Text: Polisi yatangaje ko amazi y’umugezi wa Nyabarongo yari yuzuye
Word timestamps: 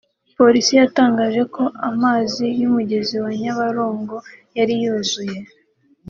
Polisi 0.37 0.73
yatangaje 0.81 1.41
ko 1.55 1.63
amazi 1.89 2.45
y’umugezi 2.59 3.15
wa 3.23 3.31
Nyabarongo 3.41 4.15
yari 4.57 4.73
yuzuye 4.83 5.39